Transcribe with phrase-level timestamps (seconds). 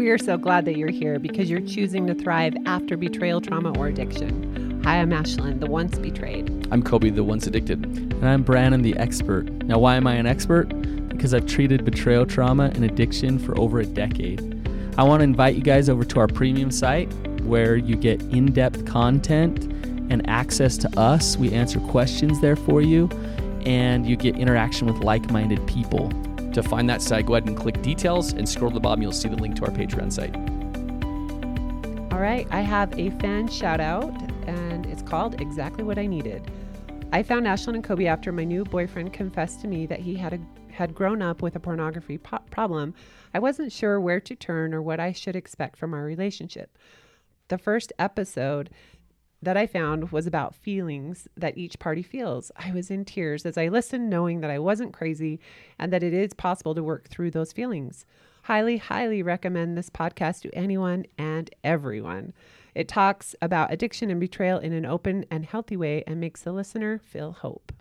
[0.00, 3.78] We are so glad that you're here because you're choosing to thrive after betrayal, trauma,
[3.78, 4.80] or addiction.
[4.82, 6.48] Hi, I'm Ashlynn, the once betrayed.
[6.70, 7.84] I'm Coby, the once addicted.
[7.84, 9.50] And I'm Brannon, the expert.
[9.64, 10.70] Now, why am I an expert?
[11.10, 14.40] Because I've treated betrayal trauma and addiction for over a decade.
[14.96, 17.12] I want to invite you guys over to our premium site
[17.42, 19.64] where you get in depth content
[20.10, 21.36] and access to us.
[21.36, 23.10] We answer questions there for you,
[23.66, 26.10] and you get interaction with like minded people.
[26.52, 29.02] To find that site, go ahead and click details and scroll to the bottom.
[29.02, 30.34] You'll see the link to our Patreon site.
[32.12, 34.12] All right, I have a fan shout out,
[34.48, 36.50] and it's called Exactly What I Needed.
[37.12, 40.32] I found Ashlynn and Coby after my new boyfriend confessed to me that he had
[40.32, 40.40] a,
[40.72, 42.94] had grown up with a pornography po- problem.
[43.32, 46.76] I wasn't sure where to turn or what I should expect from our relationship.
[47.48, 48.70] The first episode
[49.42, 52.52] that I found was about feelings that each party feels.
[52.56, 55.40] I was in tears as I listened, knowing that I wasn't crazy
[55.78, 58.04] and that it is possible to work through those feelings.
[58.44, 62.32] Highly, highly recommend this podcast to anyone and everyone.
[62.74, 66.52] It talks about addiction and betrayal in an open and healthy way and makes the
[66.52, 67.72] listener feel hope.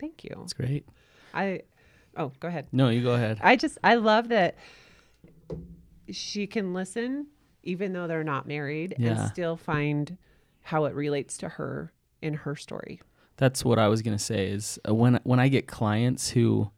[0.00, 0.34] Thank you.
[0.38, 0.86] That's great.
[1.32, 1.62] I,
[2.16, 2.66] oh, go ahead.
[2.72, 3.38] No, you go ahead.
[3.42, 4.56] I just, I love that
[6.10, 7.26] she can listen
[7.62, 9.20] even though they're not married Yeah.
[9.22, 10.16] and still find
[10.64, 13.00] how it relates to her in her story.
[13.36, 14.48] That's what I was gonna say.
[14.48, 16.70] Is uh, when when I get clients who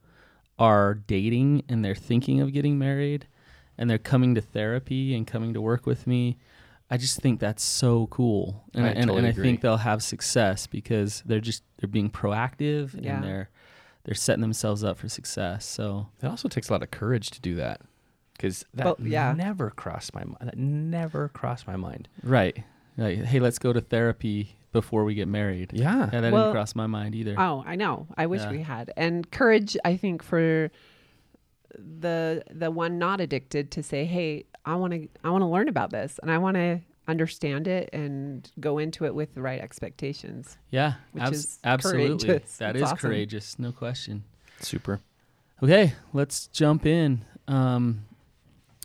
[0.59, 3.27] are dating and they're thinking of getting married,
[3.77, 6.39] and they're coming to therapy and coming to work with me,
[6.91, 9.45] I just think that's so cool, and I and, totally and I agree.
[9.45, 13.17] think they'll have success because they're just they're being proactive Yeah.
[13.17, 13.51] and they're
[14.05, 15.67] they're setting themselves up for success.
[15.67, 17.81] So It also takes a lot of courage to do that
[18.33, 19.33] because that Well, yeah.
[19.33, 20.39] never crossed my mind.
[20.42, 22.09] That never crossed my mind.
[22.23, 22.57] right,
[22.97, 25.70] like hey, let's go to therapy before we get married.
[25.72, 26.11] Yeah.
[26.12, 27.34] Yeah, that Well- didn't cross my mind either.
[27.39, 28.06] Oh, I know.
[28.16, 28.50] I wish Yeah.
[28.50, 28.92] we had.
[28.97, 30.70] And courage, I think, for
[31.78, 35.69] the the one not addicted to say, "Hey, I want to I want to learn
[35.69, 39.61] about this and I want to understand it and go into it with the right
[39.61, 42.27] expectations." yeah, which abs- is absolutely.
[42.27, 42.56] courageous.
[42.58, 42.98] That It's is awesome.
[42.98, 44.24] courageous, no question.
[44.61, 45.01] Super.
[45.62, 47.24] Okay, let's jump in.
[47.48, 48.05] Um,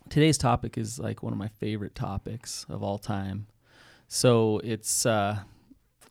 [0.10, 3.48] today's topic is like one of my favorite topics of all time.
[4.14, 5.40] So it's, uh,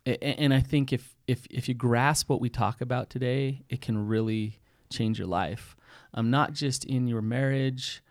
[0.07, 4.07] and I think if if if you grasp what we talk about today, it can
[4.07, 4.59] really
[4.91, 5.75] change your life.
[6.15, 8.01] Um, not just in your marriage,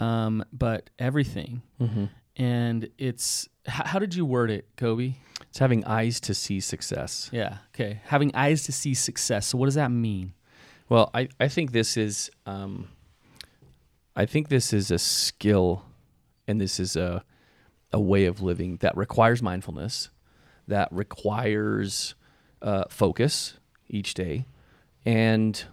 [0.00, 1.62] um, but everything.
[1.80, 2.06] Mm-hmm.
[2.34, 5.14] And it's h- how did you word it, Coby?
[5.42, 7.30] It's having eyes to see success.
[7.32, 7.58] Yeah.
[7.72, 8.00] Okay.
[8.06, 9.46] Having eyes to see success.
[9.46, 10.32] So what does that mean?
[10.88, 12.88] Well, I, I think this is um,
[14.16, 15.84] I think this is a skill
[16.48, 17.22] and this is a
[17.96, 20.10] a way of living that requires mindfulness,
[20.68, 22.14] that requires
[22.60, 23.54] uh, focus
[23.88, 24.44] each day,
[25.06, 25.64] and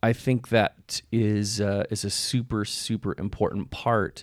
[0.00, 4.22] I think that is uh, is a super super important part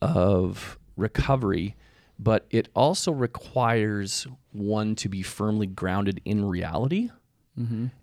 [0.00, 1.76] of recovery.
[2.18, 7.10] But it also requires one to be firmly grounded in reality.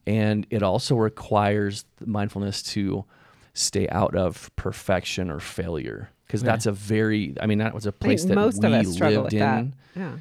[0.06, 3.06] And it also requires the mindfulness to
[3.54, 7.90] stay out of perfection or failure because that's a very i mean that was a
[7.90, 9.74] I think place that most we of us struggle lived with in.
[9.96, 10.00] That.
[10.00, 10.16] Yeah.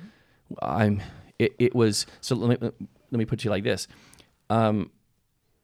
[0.63, 1.03] i'm
[1.39, 2.71] it, it was so let me
[3.13, 3.87] let me put you like this.
[4.51, 4.91] Um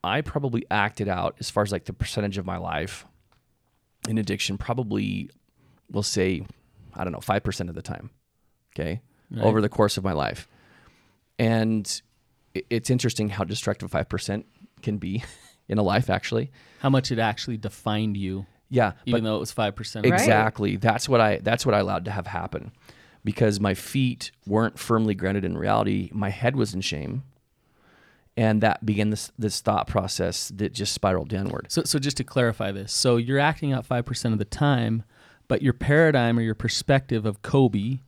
[0.05, 3.05] i probably acted out as far as like the percentage of my life
[4.09, 5.29] in addiction probably
[5.91, 6.43] we'll say
[6.95, 8.11] i don't know 5% of the time
[8.75, 9.01] okay
[9.41, 10.47] over the course of my life.
[11.39, 12.01] And
[12.55, 14.45] it- it's interesting how destructive 5%
[14.83, 15.25] can be
[15.69, 16.53] in a life actually.
[16.79, 20.07] How much it actually defined you, yeah even but though it was five percent.
[20.07, 20.77] exactly.
[20.77, 22.73] That's what i that's what i allowed to have happen.
[23.25, 26.11] Because my feet weren't firmly grounded in reality.
[26.13, 27.25] My head was in shame.
[28.37, 31.67] And that began this this thought process that just spiraled downward.
[31.71, 35.05] So, so just to clarify this, so you're acting out five percent of the time,
[35.49, 38.01] but your paradigm or your perspective of Coby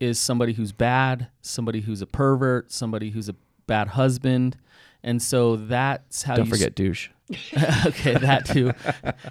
[0.00, 3.34] is somebody who's bad, somebody who's a pervert, somebody who's a
[3.66, 4.56] bad husband,
[5.04, 7.08] and so that's how don't you forget douche
[7.86, 8.72] okay, that too.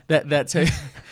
[0.07, 0.65] that that's how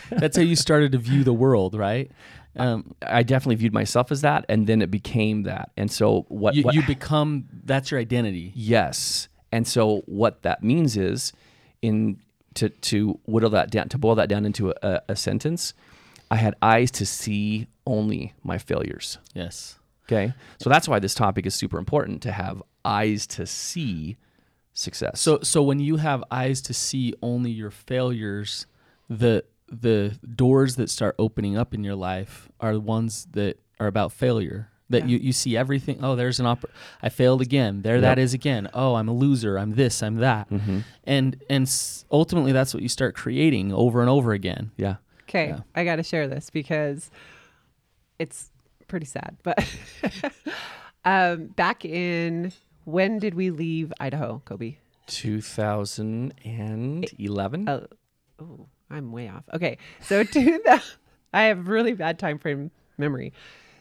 [0.10, 2.12] that's how you started to view the world, right?
[2.58, 6.54] Um, i definitely viewed myself as that and then it became that and so what,
[6.54, 8.52] you, what you become that's your identity.
[8.56, 9.30] Yes.
[9.54, 11.32] And so what that means is
[11.82, 12.20] in
[12.56, 15.74] to to whittle that down to boil that down into a, a sentence,
[16.30, 19.18] I had eyes to see only my failures.
[19.34, 19.80] Yes.
[20.12, 20.34] Okay.
[20.60, 24.18] So that's why this topic is super important to have eyes to see
[24.74, 25.20] success.
[25.22, 28.66] So so when you have eyes to see only your failures,
[29.10, 33.88] the the doors that start opening up in your life are the ones that are
[33.88, 34.68] about failure.
[34.90, 35.12] That Yeah.
[35.16, 36.04] you, you see everything.
[36.04, 36.66] Oh, there's an opp-
[37.02, 37.82] I failed again.
[37.82, 38.24] There that Yep.
[38.26, 38.68] is again.
[38.74, 39.58] Oh, I'm a loser.
[39.58, 40.04] I'm this.
[40.04, 40.50] I'm that.
[40.50, 40.80] Mm-hmm.
[41.06, 44.72] And and s- ultimately, that's what you start creating over and over again.
[44.76, 44.96] yeah.
[45.24, 45.60] Okay, Yeah.
[45.74, 47.10] I got to share this because
[48.20, 48.52] it's
[48.90, 49.38] pretty sad.
[49.44, 49.64] But
[51.06, 52.52] um, back in
[52.86, 54.78] when did we leave Idaho, Coby?
[55.08, 57.70] 2011.
[57.70, 57.86] Oh,
[58.40, 59.44] oh, I'm way off.
[59.54, 60.98] Okay, so two thousand.
[61.34, 63.34] I have really bad time frame memory.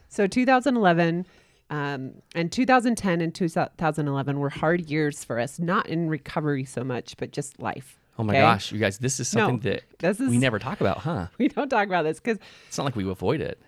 [0.08, 1.26] So 2011
[1.70, 7.16] um, and 2010 and 2011 were hard years for us, not in recovery so much,
[7.16, 7.98] but just life.
[8.18, 8.40] oh my okay?
[8.40, 11.26] gosh, you guys, this is No, something that this is we never talk about, huh?
[11.38, 12.38] we don't talk about this because
[12.68, 13.60] It's not like we avoid it.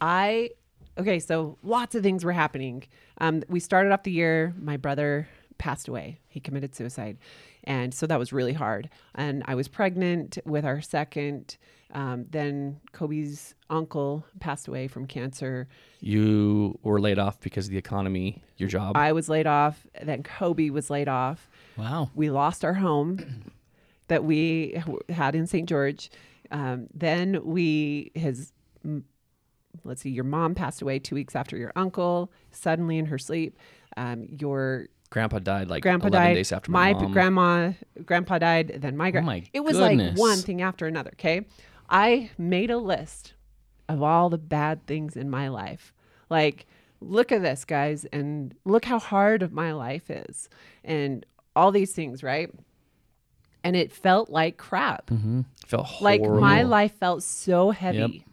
[0.00, 0.50] I
[0.98, 2.84] okay, so lots of things were happening.
[3.18, 4.54] Um, we started off the year.
[4.58, 5.28] My brother
[5.58, 6.20] passed away.
[6.28, 7.18] He committed suicide,
[7.64, 8.88] and so that was really hard.
[9.14, 11.56] And I was pregnant with our second.
[11.92, 15.66] Um, then Coby's uncle passed away from cancer.
[15.98, 18.96] You were laid off because of the economy, your job.
[18.96, 19.86] I was laid off.
[20.00, 21.48] Then Coby was laid off.
[21.76, 22.10] Wow.
[22.14, 23.50] We lost our home
[24.06, 25.68] that we had in St.
[25.68, 26.10] George.
[26.52, 28.52] Um, then we his
[28.84, 29.04] m-
[29.84, 32.30] let's see, your mom passed away two weeks after your uncle.
[32.50, 33.58] Suddenly in her sleep,
[33.96, 36.34] um, your grandpa died like grandpa 11 died.
[36.34, 37.72] days after my, my grandma,
[38.04, 38.78] grandpa died.
[38.78, 39.26] Then my Oh grandma.
[39.26, 41.10] my it was like one thing after another.
[41.14, 41.46] Okay,
[41.88, 43.34] I made a list
[43.88, 45.92] of all the bad things in my life.
[46.28, 46.66] Like,
[47.00, 50.48] look at this, guys, and look how hard my life is,
[50.84, 51.26] and
[51.56, 52.50] all these things, right?
[53.64, 55.06] And it felt like crap.
[55.06, 55.40] Mm-hmm.
[55.66, 58.24] Felt Like my life felt so heavy,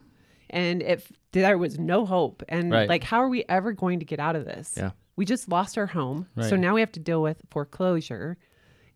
[0.49, 1.11] and if
[1.41, 2.87] there was no hope, and Right.
[2.89, 4.73] like, how are we ever going to get out of this?
[4.77, 4.91] Yeah.
[5.15, 8.37] We just lost our home, so now we have to deal with foreclosure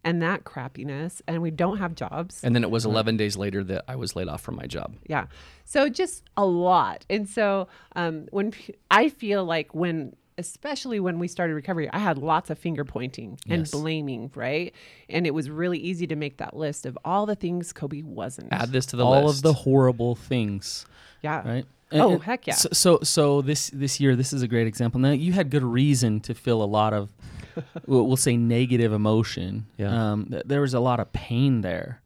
[0.03, 2.43] and that crappiness, and we don't have jobs.
[2.43, 4.95] And then it was 11 days later that I was laid off from my job.
[5.07, 5.27] Yeah.
[5.63, 7.05] So just a lot.
[7.09, 11.99] And so um, when p- I feel like when, especially when we started recovery, I
[11.99, 13.71] had lots of finger pointing and Yes.
[13.71, 14.73] blaming, right?
[15.07, 18.51] And it was really easy to make that list of all the things Coby wasn't.
[18.51, 19.37] Add this to the All list.
[19.37, 20.85] of the horrible things,
[21.21, 21.47] yeah.
[21.47, 21.65] right?
[21.99, 22.53] Oh, heck yeah.
[22.53, 24.99] So, so, so this this year, this is a great example.
[24.99, 27.09] Now, you had good reason to feel a lot of,
[27.87, 29.65] we'll we'll say, negative emotion.
[29.77, 30.11] Yeah.
[30.11, 32.01] Um, th- there was a lot of pain there,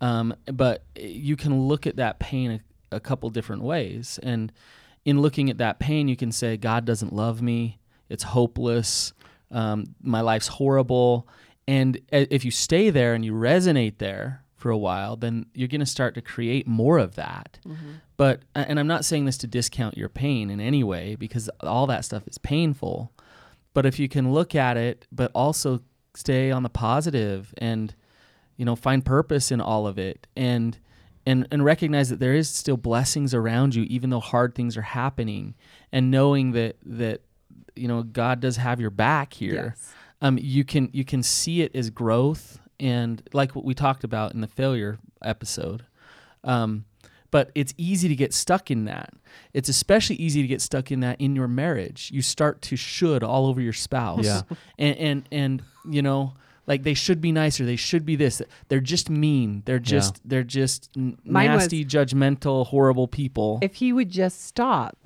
[0.00, 2.60] um, but you can look at that pain
[2.92, 4.20] a, a couple different ways.
[4.22, 4.52] And
[5.04, 7.78] in looking at that pain, you can say, God doesn't love me.
[8.08, 9.12] It's hopeless.
[9.50, 11.26] Um, my life's horrible.
[11.66, 15.68] And a- if you stay there and you resonate there for a while, then you're
[15.68, 17.58] going to start to create more of that.
[18.16, 21.86] But, and I'm not saying this to discount your pain in any way because all
[21.88, 23.12] that stuff is painful.
[23.74, 25.82] But if you can look at it, but also
[26.14, 27.94] stay on the positive and,
[28.56, 30.78] you know, find purpose in all of it and,
[31.26, 34.82] and, and recognize that there is still blessings around you, even though hard things are
[35.02, 35.54] happening
[35.92, 37.20] and knowing that, that,
[37.76, 39.94] you know, God does have your back here Yes.
[40.22, 44.34] um, you can you can see it as growth and like what we talked about
[44.34, 45.84] in the failure episode
[46.44, 46.84] um,
[47.30, 49.12] but it's easy to get stuck in that.
[49.52, 52.12] It's especially easy to get stuck in that in your marriage.
[52.12, 54.24] You start to should all over your spouse.
[54.24, 54.42] Yeah.
[54.78, 56.34] and and and you know
[56.68, 60.42] like they should be nicer they should be this they're just mean they're just they're
[60.44, 63.58] just n- Mine was- nasty judgmental horrible people.
[63.62, 64.96] If he would just stop,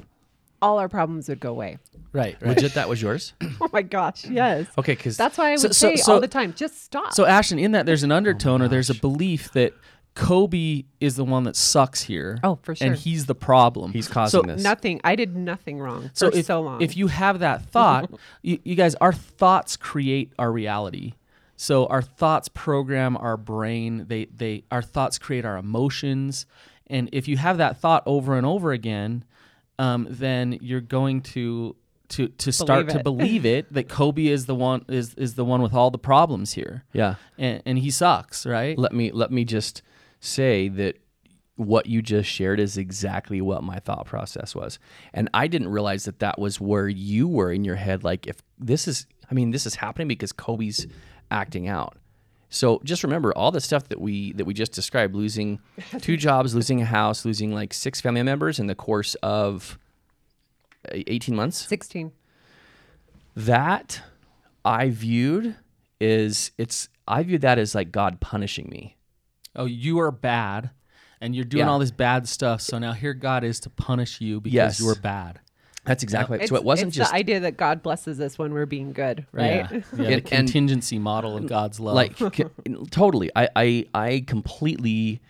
[0.60, 1.78] all our problems would go away.
[2.12, 3.32] right right Legit, that was yours?
[3.60, 4.66] Oh my gosh, yes.
[4.78, 7.12] Okay, because That's why I would So- so- say so- all the time, just stop.
[7.12, 9.72] So Ashton, in that there's an undertone or oh there's a belief that
[10.14, 12.38] Coby is the one that sucks here.
[12.42, 12.88] Oh, for sure.
[12.88, 13.92] And he's the problem.
[13.92, 14.62] he's causing so, this.
[14.64, 15.00] nothing.
[15.04, 16.80] I did nothing wrong So for if, so long.
[16.82, 18.10] if you have that thought,
[18.42, 21.12] you, you guys, our thoughts create our reality.
[21.56, 24.06] So our thoughts program our brain.
[24.08, 26.46] They they our thoughts create our emotions,
[26.88, 29.24] and if you have that thought over and over again,
[29.78, 31.76] um, then you're going to
[32.10, 35.44] to to start Believe to believe it that Coby is the one is is the
[35.44, 37.16] one with all the problems here, yeah.
[37.36, 38.78] and, and he sucks, right?
[38.78, 39.82] Let me let me just
[40.20, 40.98] say that
[41.56, 44.78] what you just shared is exactly what my thought process was.
[45.12, 48.36] And I didn't realize that that was where you were in your head like if
[48.58, 50.86] this is I mean this is happening because Coby's
[51.30, 51.96] acting out.
[52.50, 55.60] So just remember all the stuff that we that we just described losing
[56.00, 59.78] two jobs, losing a house, losing like six family members in the course of
[60.92, 61.66] uh, 18 months.
[61.66, 62.12] 16.
[63.36, 64.02] that
[64.64, 65.56] I viewed
[66.00, 68.96] is it's I viewed that as like God punishing me.
[69.56, 70.70] oh, you are bad
[71.20, 71.70] and you're doing Yeah.
[71.70, 72.60] all this bad stuff.
[72.60, 74.80] So now here God is to punish you because Yes.
[74.80, 75.40] you are bad.
[75.88, 76.56] That's exactly It's, so.
[76.56, 79.66] It wasn't it's just the idea that God blesses us when we're being good, right?
[79.70, 79.72] Yeah.
[79.72, 81.94] yeah the And- and- contingency model of God's love.
[81.96, 82.16] like
[82.90, 83.30] totally.
[83.34, 85.20] I, I I completely.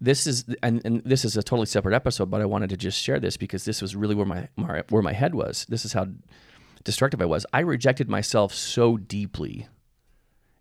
[0.00, 3.00] This is and, and this is a totally separate episode, but I wanted to just
[3.02, 5.66] share this because this was really where my, my where my head was.
[5.68, 6.06] This is how
[6.84, 7.46] destructive I was.
[7.52, 9.66] I rejected myself so deeply,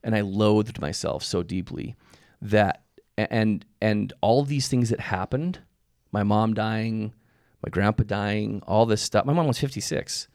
[0.04, 1.96] and I loathed myself so deeply
[2.42, 2.84] that
[3.18, 5.60] and and all these things that happened,
[6.12, 7.14] my mom dying,
[7.64, 9.26] my grandpa dying, all this stuff.
[9.26, 10.28] My mom was 56.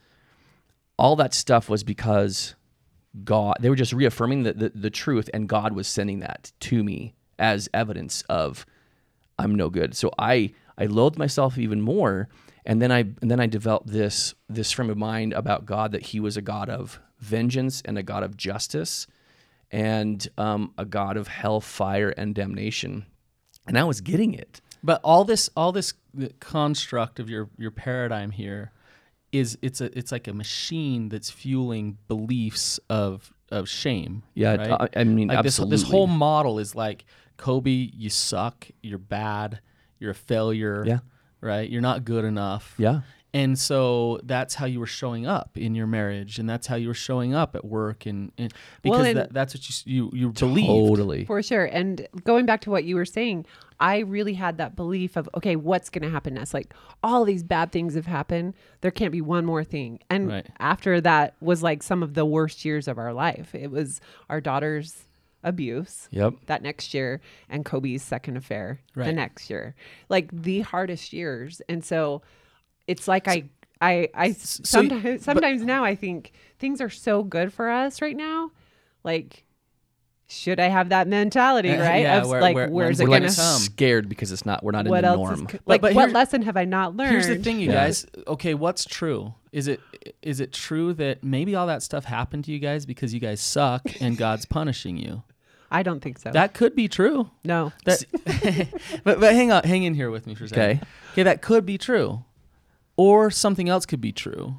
[0.99, 2.55] All that stuff was because
[3.25, 6.83] God, they were just reaffirming the, the, the truth, and God was sending that to
[6.83, 8.67] me as evidence of
[9.39, 9.95] I'm no good.
[9.95, 12.29] So I I loathed myself even more,
[12.67, 16.03] and then I and then I developed this this frame of mind about God that
[16.03, 19.07] He was a God of vengeance and a God of justice,
[19.71, 23.07] and um, a God of hell, fire, and damnation.
[23.67, 24.61] And I was getting it.
[24.83, 25.93] But all this, all this
[26.41, 28.73] construct of your your paradigm here
[29.33, 34.23] is it's a it's like a machine that's fueling beliefs of of shame.
[34.35, 34.91] Yeah, right?
[34.95, 35.77] I, I mean, like this absolutely.
[35.77, 37.05] this whole model is like
[37.39, 39.61] Coby, you suck, you're bad,
[39.99, 40.85] you're a failure.
[40.87, 40.99] Yeah.
[41.41, 41.71] Right?
[41.71, 42.75] You're not good enough.
[42.79, 46.75] yeah, And so that's how you were showing up in your marriage, and that's how
[46.75, 49.73] you were showing up at work, and, and because Well, and- that, that's what you
[49.73, 50.67] s- you you believe.
[50.67, 51.25] totally.
[51.27, 51.67] For sure.
[51.67, 53.47] And going back to what you were saying,
[53.81, 56.53] I really had that belief of, okay, what's going to happen next?
[56.53, 58.55] Like all these bad things have happened.
[58.81, 60.01] There can't be one more thing.
[60.11, 60.47] And Right.
[60.59, 63.55] after that was like some of the worst years of our life.
[63.55, 65.05] It was our daughter's
[65.45, 66.35] abuse Yep.
[66.47, 69.07] that next year and Coby's second affair right.
[69.07, 69.77] the next year.
[70.09, 71.63] Like the hardest years.
[71.69, 72.23] And so
[72.89, 73.45] it's like I
[73.81, 78.17] I I so sometimes sometimes now I think things are so good for us right
[78.17, 78.51] now.
[79.05, 79.45] Like
[80.31, 82.03] should I have that mentality, Uh, right?
[82.03, 83.61] yeah, of where- like where- where's when's it We're it like gonna come?
[83.61, 84.63] scared because it's not.
[84.63, 85.47] We're not what in the else norm.
[85.49, 87.13] is like but what lesson have I not learned?
[87.13, 87.85] Here's the thing, you Yeah.
[87.87, 88.07] guys.
[88.27, 89.35] Okay, what's true?
[89.53, 89.81] Is it
[90.23, 93.41] is it true that maybe all that stuff happened to you guys because you guys
[93.41, 95.23] suck and God's punishing you?
[95.71, 96.31] I don't think so.
[96.31, 97.31] That could be true.
[97.45, 97.73] no.
[97.85, 98.05] That,
[99.05, 100.63] but but hang on, hang in here with me for a second.
[100.63, 100.81] Okay.
[101.13, 102.25] Okay, that could be true,
[102.97, 104.57] or something else could be true.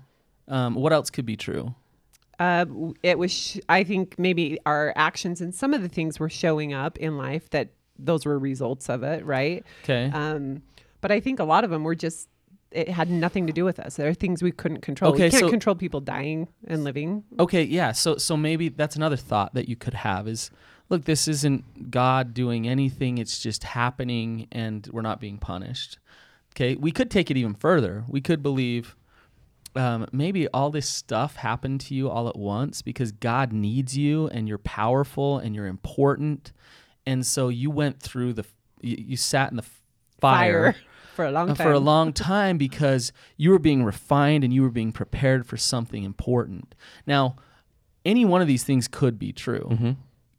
[0.47, 1.75] Um, what else could be true?
[2.39, 2.65] Uh,
[3.03, 3.31] it was.
[3.31, 7.17] Sh- I think maybe our actions and some of the things were showing up in
[7.17, 9.63] life that those were results of it, right?
[9.83, 10.09] Okay.
[10.13, 10.63] Um,
[11.01, 12.29] but I think a lot of them were just.
[12.71, 13.95] It had nothing to do with us.
[13.95, 15.13] There are things we couldn't control.
[15.13, 17.23] Okay, we can't so- control people dying and living.
[17.39, 17.91] Okay, yeah.
[17.91, 20.51] So so maybe that's another thought that you could have is
[20.89, 25.99] look, this isn't God doing anything, it's just happening and we're not being punished.
[26.53, 28.03] Okay, we could take it even further.
[28.07, 28.95] We could believe
[29.75, 34.27] um, maybe all this stuff happened to you all at once because God needs you
[34.27, 36.51] and you're powerful and you're important.
[37.05, 38.45] And so you went through the,
[38.81, 39.65] you, you sat in the
[40.19, 40.75] fire,
[41.15, 41.65] for a long uh, time.
[41.65, 45.57] for a long time because you were being refined and you were being prepared for
[45.57, 46.75] something important.
[47.05, 47.35] Now,
[48.05, 49.67] any one of these things could be true.
[49.71, 49.91] Mm-hmm.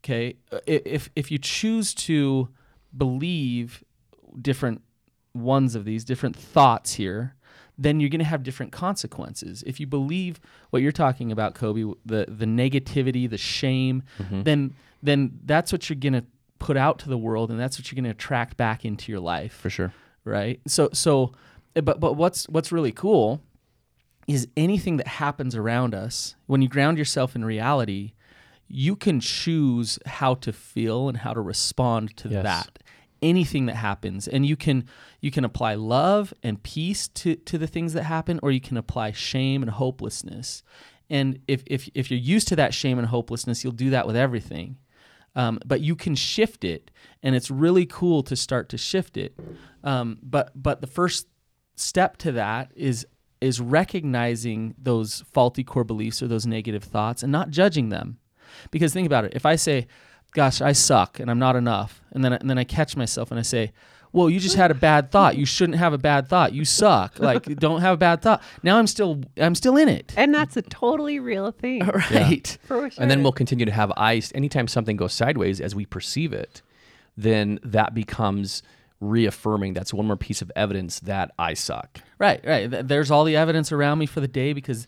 [0.03, 2.49] Okay, Uh, if if you choose to
[2.97, 3.85] believe
[4.41, 4.81] different
[5.35, 7.37] ones of these different thoughts here,
[7.83, 9.65] then you're going to have different consequences.
[9.67, 10.39] If you believe
[10.71, 14.43] what you're talking about, Coby, the the negativity, the shame, Mm-hmm.
[14.43, 16.25] then then that's what you're going to
[16.59, 19.21] put out to the world, and that's what you're going to attract back into your
[19.21, 19.93] life For sure.
[20.25, 20.61] right?
[20.67, 21.33] So so
[21.75, 23.41] but but what's what's really cool
[24.29, 28.13] is anything that happens around us when you ground yourself in reality,
[28.69, 32.43] you can choose how to feel and how to respond to Yes.
[32.45, 32.79] that.
[33.23, 34.27] Anything that happens.
[34.27, 34.85] And you can
[35.21, 38.77] you can apply love and peace to to the things that happen or you can
[38.77, 40.63] apply shame and hopelessness.
[41.11, 44.17] And if if if you're used to that shame and hopelessness, you'll do that with
[44.17, 44.79] everything.
[45.37, 46.91] Um, but you can shift it
[47.23, 49.39] and it's really cool to start to shift it.
[49.85, 51.27] Um, but but the first
[51.77, 53.07] step to that is
[53.41, 58.19] is recognizing those faulty core beliefs or those negative thoughts and not judging them.
[58.71, 59.87] Because think about it if i say
[60.33, 63.39] gosh i suck and i'm not enough and then and then i catch myself and
[63.39, 63.73] i say
[64.13, 67.19] well you just had a bad thought you shouldn't have a bad thought you suck
[67.19, 70.57] like don't have a bad thought now i'm still i'm still in it and that's
[70.57, 71.81] a totally real thing.
[72.11, 73.03] right For sure.
[73.03, 74.33] And then we'll continue to have eyes.
[74.35, 76.63] Anytime something goes sideways as we perceive it,
[77.17, 78.63] then that becomes
[79.01, 79.75] reaffirming.
[79.75, 82.01] That's one more piece of evidence that I suck.
[82.19, 82.67] Right, right.
[82.87, 84.87] There's all the evidence around me for the day because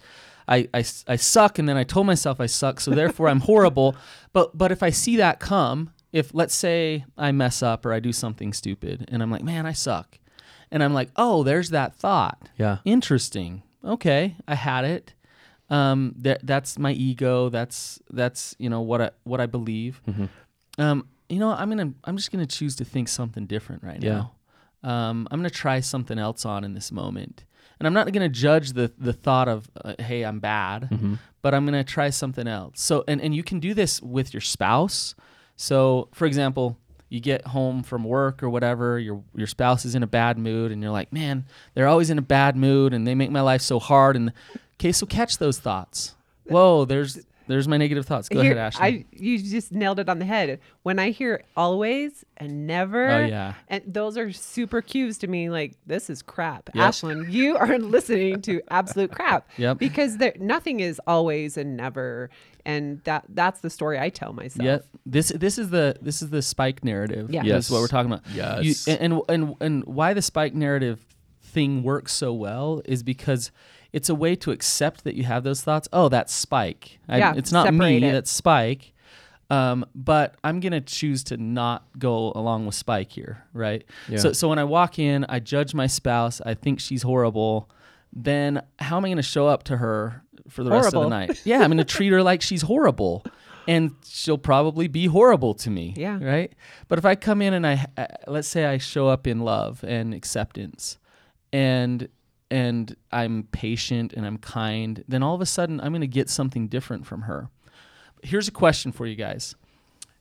[0.49, 3.96] I, I, I suck and then I told myself I suck, so therefore I'm horrible.
[4.34, 8.00] But but if I see that come, if let's say I mess up or I
[8.00, 10.18] do something stupid and I'm like, man, I suck.
[10.70, 12.49] And I'm like, oh, there's that thought.
[12.58, 12.78] Yeah.
[12.87, 13.62] Interesting.
[13.84, 15.12] Okay, I had it.
[15.68, 17.50] Um, that that's my ego.
[17.50, 20.00] That's that's you know what I what I believe.
[20.78, 24.28] Um, you know, I'm gonna I'm just gonna choose to think something different right Yeah.
[24.82, 24.90] now.
[24.90, 27.44] Um, I'm gonna try something else on in this moment,
[27.82, 31.14] and I'm not gonna judge the the thought of uh, hey I'm bad, Mm-hmm.
[31.42, 32.80] but I'm gonna try something else.
[32.80, 35.14] So and and you can do this with your spouse.
[35.56, 40.02] So for example, you get home from work or whatever, your your spouse is in
[40.02, 43.14] a bad mood, and you're like, man, they're always in a bad mood, and they
[43.14, 44.16] make my life so hard.
[44.16, 44.32] And
[44.76, 46.14] okay, so catch those thoughts.
[46.44, 48.28] Whoa, there's There's my negative thoughts.
[48.28, 48.84] Go Here- ahead, Ashley.
[48.84, 50.61] I you just nailed it on the head.
[50.82, 53.54] When I hear always and never, Oh, yeah.
[53.68, 55.50] and those are super cues to me.
[55.50, 56.84] Like this is crap, Yep.
[56.84, 57.30] Ashlynn.
[57.32, 59.49] You are listening to absolute crap.
[59.58, 59.78] Yep.
[59.78, 62.30] Because there nothing is always and never,
[62.64, 64.64] and that that's the story I tell myself.
[64.64, 67.30] Yeah, this this is the this is the spike narrative.
[67.30, 67.42] Yeah.
[67.44, 68.25] That's what we're talking about.
[68.34, 68.87] Yes.
[68.87, 71.04] You- and and and why the spike narrative
[71.42, 73.50] thing works so well is because
[73.92, 75.88] it's a way to accept that you have those thoughts.
[75.92, 76.99] Oh, that's spike.
[77.08, 77.78] I- Yeah, it's not me.
[77.78, 78.12] separate it.
[78.12, 78.92] That's spike.
[79.50, 83.84] Um, but I'm gonna choose to not go along with spike here, right?
[84.08, 84.16] Yeah.
[84.18, 86.40] So so when I walk in, I judge my spouse.
[86.46, 87.68] I think she's horrible.
[88.14, 91.42] Then how am I gonna show up to her for the rest of the night?
[91.44, 93.25] Yeah, I'm gonna treat her like she's horrible,
[93.68, 95.92] and she'll probably be horrible to me.
[95.99, 96.18] Yeah.
[96.22, 96.54] Right.
[96.88, 99.84] But if I come in and I uh, let's say I show up in love
[99.84, 100.96] and acceptance,
[101.52, 102.08] and
[102.52, 106.68] and I'm patient and I'm kind, then all of a sudden I'm gonna get something
[106.68, 107.49] different from her.
[108.23, 109.56] Here's a question for you guys: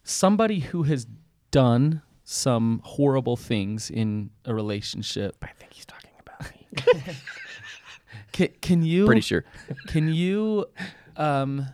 [0.04, 1.06] Somebody who has
[1.52, 5.36] done some horrible things in a relationship.
[5.44, 7.14] I think he's talking about me.
[8.32, 9.44] Can, can you Pretty sure.
[9.88, 10.66] can you
[11.18, 11.66] um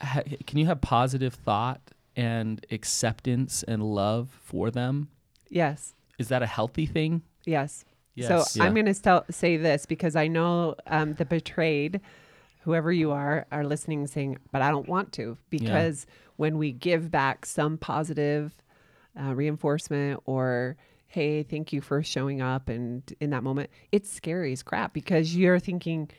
[0.00, 1.80] ha- can you have positive thought
[2.16, 5.08] and acceptance and love for them
[5.50, 5.94] Yes.
[6.18, 7.84] is that a healthy thing Yes.
[8.18, 8.52] Yes.
[8.52, 12.00] So I'm going to say this because I know um, the betrayed,
[12.62, 15.36] whoever you are, are listening and saying, but I don't want to.
[15.50, 16.06] Because
[16.36, 18.54] when we give back some positive
[19.20, 24.52] uh, reinforcement or, hey, thank you for showing up, and in that moment, it's scary
[24.52, 26.10] as crap because you're thinking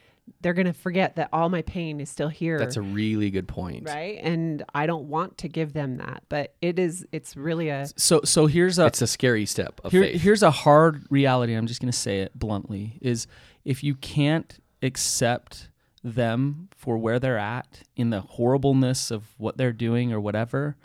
[0.41, 2.57] they're going to forget that all my pain is still here.
[2.57, 3.87] That's a really good point.
[3.87, 4.19] right.
[4.21, 6.23] And I don't want to give them that.
[6.29, 9.91] But it is, it's really a, so so here's a It's a scary step of
[9.91, 10.21] here, faith.
[10.21, 13.27] here's a hard reality i'm just going to say it bluntly is
[13.65, 15.69] if you can't accept
[16.03, 20.75] them for where they're at in the horribleness of what they're doing or whatever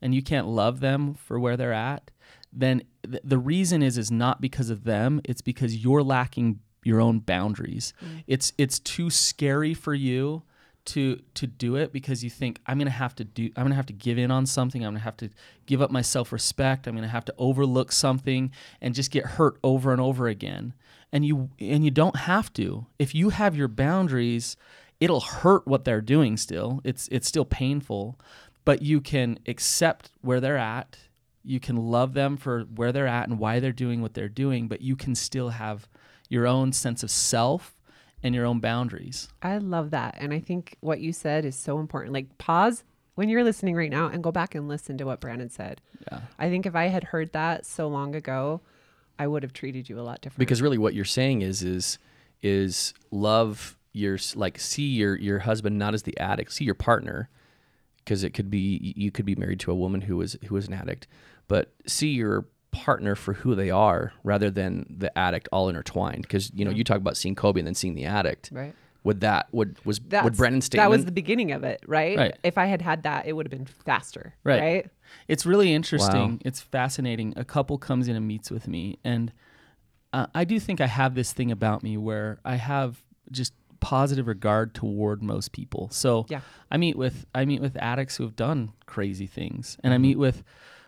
[0.00, 2.10] and you can't love them for where they're at
[2.52, 7.00] then th- the reason is is not because of them it's because you're lacking your
[7.00, 7.92] own boundaries.
[8.04, 8.24] Mm.
[8.26, 10.42] It's it's too scary for you
[10.84, 13.86] to to do it because you think I'm gonna have to do I'm gonna have
[13.86, 14.84] to give in on something.
[14.84, 15.30] I'm gonna have to
[15.66, 19.58] give up my self respect I'm gonna have to overlook something and just get hurt
[19.62, 20.74] over and over again.
[21.12, 22.86] And you and you don't have to.
[22.98, 24.56] If you have your boundaries
[24.98, 26.80] it'll hurt what they're doing still.
[26.84, 28.18] It's it's still painful
[28.64, 30.96] but you can accept where they're at.
[31.44, 34.66] You can love them for where they're at and why they're doing what they're doing
[34.66, 35.88] but you can still have
[36.32, 37.74] your own sense of self
[38.22, 40.16] and your own boundaries I love that.
[40.18, 42.12] And I think what you said is so important.
[42.14, 42.84] Like, pause
[43.16, 45.80] when you're listening right now and go back and listen to what Brannon said.
[46.10, 48.60] yeah I think if I had heard that so long ago,
[49.18, 50.46] I would have treated you a lot differently.
[50.46, 51.98] because really what you're saying is is
[52.42, 57.28] is love your like see your your husband not as the addict see your partner
[57.98, 60.66] because it could be you could be married to a woman who is who is
[60.66, 61.06] an addict
[61.46, 66.50] but see your partner for who they are rather than the addict all intertwined because
[66.54, 68.74] you know you talk about seeing Coby and then seeing the addict right.
[69.04, 72.16] would that would was That's, would Brannon's that was the beginning of it, right?
[72.16, 72.38] Right.
[72.42, 74.60] If I had had that, it would have been faster, Right.
[74.60, 74.86] right?
[75.28, 76.32] It's really interesting.
[76.32, 76.38] Wow.
[76.46, 77.34] It's fascinating.
[77.36, 79.32] A couple comes in and meets with me, and
[80.14, 84.26] uh, I do think I have this thing about me where I have just positive
[84.28, 85.88] regard toward most people.
[85.90, 86.40] So Yeah.
[86.70, 90.18] I meet with I meet with addicts who have done crazy things, and I meet
[90.18, 90.42] with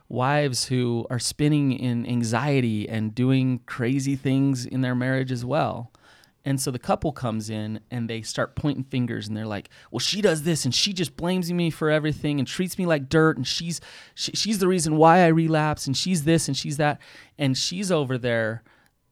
[0.08, 5.90] wives who are spinning in anxiety and doing crazy things in their marriage as well.
[6.44, 9.98] And so the couple comes in and they start pointing fingers and they're like, "Well,
[9.98, 13.38] she does this and she just blames me for everything and treats me like dirt
[13.38, 13.80] and she's
[14.14, 17.00] she, she's the reason why I relapse and she's this and she's that."
[17.38, 18.62] And she's over there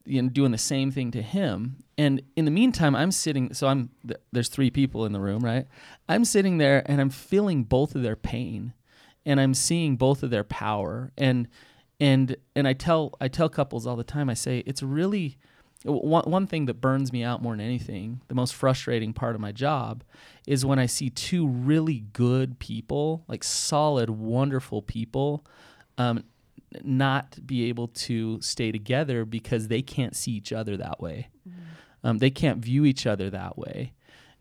[0.05, 1.77] you know, doing the same thing to him.
[1.97, 3.55] And in the meantime, I'm sitting.
[3.55, 5.67] So I'm th- there's three people in the room, right?
[6.09, 8.73] I'm sitting there and I'm feeling both of their pain,
[9.25, 11.13] and I'm seeing both of their power.
[11.17, 11.49] And
[12.01, 14.29] and and I tell I tell couples all the time.
[14.29, 15.39] I say it's really
[15.85, 18.21] one one thing that burns me out more than anything.
[18.29, 20.05] The most frustrating part of my job
[20.47, 25.45] is when I see two really good people, like solid, wonderful people,
[25.99, 26.25] um,
[26.83, 31.29] not be able to stay together because they can't see each other that way.
[32.05, 33.93] Um, they can't view each other that way,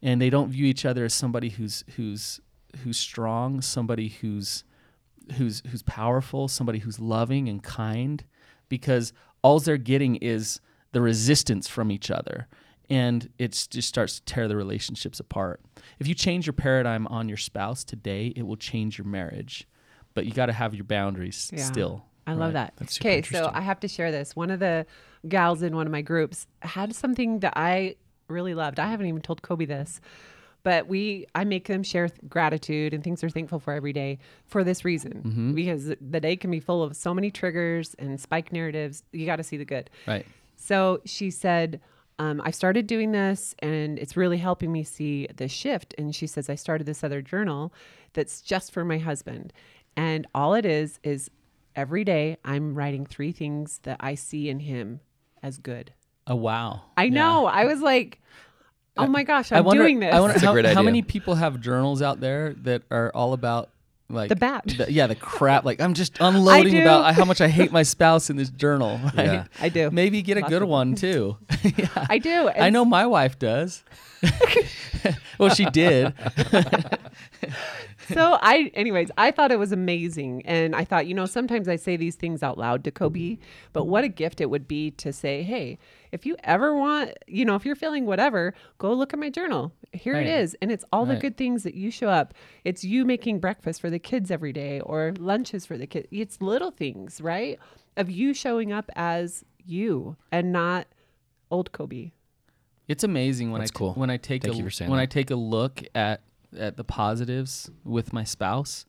[0.01, 2.39] and they don't view each other as somebody who's who's
[2.83, 4.63] who's strong, somebody who's
[5.33, 8.23] who's who's powerful, somebody who's loving and kind,
[8.69, 10.59] because all they're getting is
[10.91, 12.47] the resistance from each other,
[12.89, 15.61] and it just starts to tear the relationships apart.
[15.99, 19.67] If you change your paradigm on your spouse today, it will change your marriage,
[20.13, 21.63] but you got to have your boundaries Yeah.
[21.63, 22.05] still.
[22.27, 22.39] I right?
[22.39, 22.73] love that.
[22.81, 23.49] Okay, so.
[23.51, 24.35] I have to share this.
[24.35, 24.85] One of the
[25.27, 27.95] gals in one of my groups had something that I
[28.27, 28.79] really loved.
[28.79, 29.99] I haven't even told Coby this,
[30.63, 34.19] But we, I make them share th- gratitude and things they're thankful for every day
[34.45, 35.53] for this reason, Mm-hmm.
[35.53, 39.03] because the day can be full of so many triggers and spike narratives.
[39.11, 39.89] You got to see the good.
[40.07, 40.25] Right.
[40.57, 41.81] So she said,
[42.19, 45.95] um, I started doing this and it's really helping me see the shift.
[45.97, 47.73] And she says, I started this other journal
[48.13, 49.53] that's just for my husband.
[49.97, 51.31] And all it is, is
[51.75, 54.99] every day I'm writing three things that I see in him
[55.41, 55.93] as good.
[56.27, 56.81] Oh wow.
[56.95, 57.09] I Yeah.
[57.15, 57.45] know.
[57.47, 58.21] I was like,
[58.97, 60.13] oh my gosh, I I'm wonder, doing this.
[60.13, 60.83] I wonder That's a how, great how idea.
[60.83, 63.69] many people have journals out there that are all about
[64.09, 64.63] like The bad.
[64.65, 65.63] the- yeah, the crap.
[65.63, 66.81] Like I'm just unloading do.
[66.81, 68.99] about how much I hate my spouse in this journal.
[69.15, 69.25] Right?
[69.25, 69.45] Yeah.
[69.59, 69.89] I do.
[69.91, 71.37] Maybe get a Lots good of one too.
[71.63, 71.87] yeah.
[72.09, 72.49] I do.
[72.49, 73.83] I know my wife does.
[75.39, 76.13] well, she did.
[78.13, 81.75] So I, anyways, I thought it was amazing, and I thought, you know, sometimes I
[81.75, 83.43] say these things out loud to Coby, mm-hmm.
[83.73, 85.77] but what a gift it would be to say, hey,
[86.11, 89.73] if you ever want, you know, if you're feeling whatever, go look at my journal.
[89.93, 90.25] Here Right.
[90.25, 92.33] it is, and it's all the good things that you show up.
[92.63, 96.07] It's you making breakfast for the kids every day, or lunches for the kids.
[96.11, 97.59] It's little things, right,
[97.97, 100.87] of you showing up as you and not
[101.49, 102.11] old Coby.
[102.87, 103.93] It's amazing when That's I t- cool.
[103.93, 105.03] when I take Thank a you for saying when that.
[105.03, 106.21] I take a look at
[106.57, 108.85] at the positives with my spouse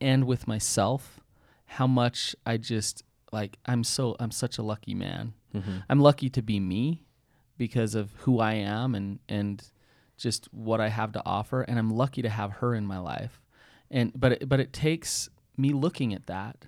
[0.00, 1.20] and with myself,
[1.66, 5.34] how much I just like I'm so I'm such a lucky man.
[5.54, 5.78] Mm-hmm.
[5.88, 7.04] I'm lucky to be me
[7.58, 9.62] because of who I am and and
[10.16, 13.40] just what I have to offer and I'm lucky to have her in my life.
[13.90, 16.66] And but it, but it takes me looking at that.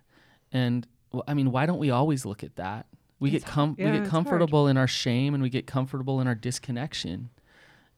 [0.52, 2.86] And well, I mean, why don't we always look at that?
[3.20, 4.26] We get com- yeah, we it's get hard.
[4.26, 7.30] comfortable in our shame and we get comfortable in our disconnection.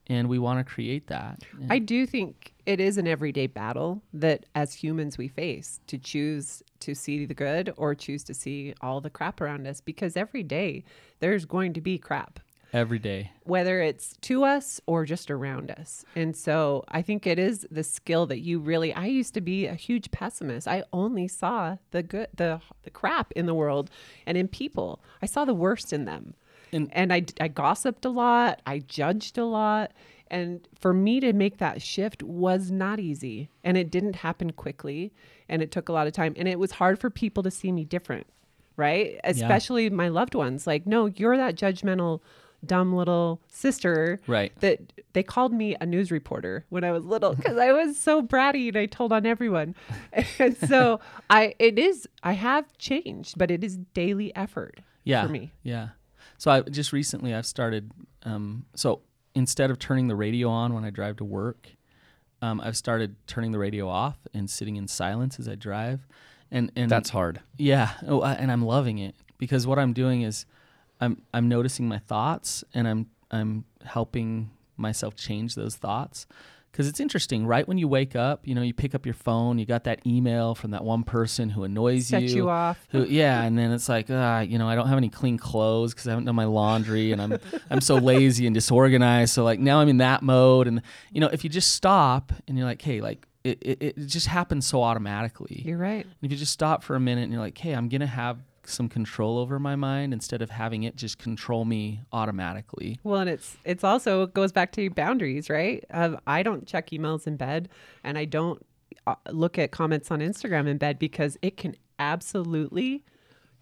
[0.08, 1.42] And we want to create that.
[1.70, 6.62] I do think it is an everyday battle that as humans we face to choose
[6.80, 10.42] to see the good or choose to see all the crap around us because every
[10.42, 10.84] day
[11.20, 12.40] there's going to be crap
[12.74, 13.30] every day.
[13.44, 16.04] whether it's to us or just around us.
[16.16, 19.66] And so I think it is the skill that you really I used to be
[19.66, 20.66] a huge pessimist.
[20.68, 23.90] I only saw the good the the crap in the world
[24.26, 25.00] and in people.
[25.22, 26.34] I saw the worst in them.
[26.74, 29.92] And- And, I I gossiped a lot, I judged a lot,
[30.28, 35.12] and for me to make that shift was not easy and it didn't happen quickly
[35.48, 37.70] and it took a lot of time and it was hard for people to see
[37.70, 38.26] me different,
[38.76, 39.20] right?
[39.22, 40.66] Especially my loved ones.
[40.66, 42.20] Like, no, you're that judgmental
[42.64, 44.50] dumb little sister Right.
[44.60, 44.80] that
[45.12, 48.68] they called me a news reporter when I was little because I was so bratty
[48.68, 49.74] and I told on everyone.
[50.38, 50.98] And so
[51.30, 55.52] I it is I have changed, but it is daily effort yeah for me.
[55.62, 55.88] yeah
[56.38, 57.90] so i just recently i've started
[58.24, 59.00] um, so
[59.34, 61.68] instead of turning the radio on when i drive to work
[62.42, 66.06] um, i've started turning the radio off and sitting in silence as i drive.
[66.50, 67.40] And and That's hard.
[67.56, 67.92] yeah.
[68.06, 70.46] Oh, I, and i'm loving it because what i'm doing is
[71.00, 76.26] i'm i'm noticing my thoughts and i'm i'm helping myself change those thoughts
[76.74, 79.60] because it's interesting right when you wake up you know you pick up your phone
[79.60, 82.84] you got that email from that one person who annoys Set you off.
[82.90, 85.94] who, yeah, and then it's like, ah, you know, I don't have any clean clothes
[85.94, 87.38] because I haven't done my laundry, and I'm
[87.70, 89.32] I'm so lazy and disorganized.
[89.32, 90.82] So like now I'm in that mode, and
[91.12, 94.26] you know, if you just stop and you're like, hey, like it it, it just
[94.26, 95.62] happens so automatically.
[95.64, 96.04] You're right.
[96.04, 98.38] And if you just stop for a minute and you're like, hey, I'm gonna have
[98.66, 102.98] some control over my mind instead of having it just control me automatically.
[103.02, 105.84] Well, and it's it's also it goes back to boundaries, right?
[105.90, 107.68] Um, I don't check emails in bed,
[108.02, 108.64] and I don't
[109.06, 113.04] uh, look at comments on Instagram in bed because it can absolutely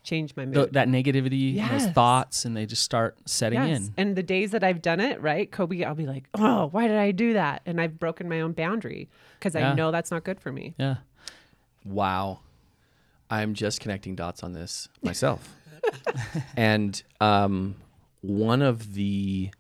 [0.04, 0.54] change my mood.
[0.54, 3.78] Th- that negativity, and those thoughts, and they just start setting Yes.
[3.88, 3.94] in.
[3.96, 6.96] And the days that I've done it, right, Coby, I'll be like, oh, why did
[6.96, 7.62] I do that?
[7.66, 9.70] And I've broken my own boundary because Yeah.
[9.70, 10.74] I know that's not good for me.
[10.78, 10.96] Yeah.
[11.84, 12.40] Wow.
[13.32, 15.48] I'm just connecting dots on this myself.
[16.54, 17.76] and um,
[18.20, 19.50] one of the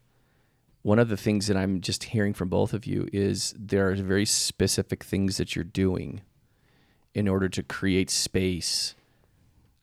[0.82, 3.94] one of the things that I'm just hearing from both of you is there are
[3.94, 6.20] very specific things that you're doing
[7.14, 8.94] in order to create space.